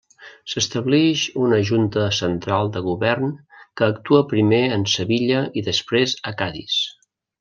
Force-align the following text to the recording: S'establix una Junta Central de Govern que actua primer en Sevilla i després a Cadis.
S'establix 0.51 1.25
una 1.41 1.59
Junta 1.69 2.05
Central 2.19 2.71
de 2.77 2.83
Govern 2.87 3.35
que 3.81 3.89
actua 3.91 4.23
primer 4.33 4.63
en 4.79 4.87
Sevilla 4.95 5.45
i 5.63 5.65
després 5.69 6.17
a 6.33 6.35
Cadis. 6.41 6.81